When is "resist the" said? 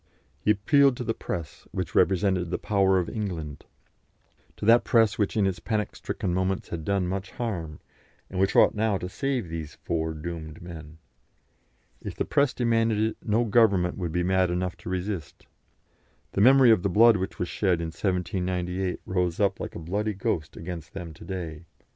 14.89-16.41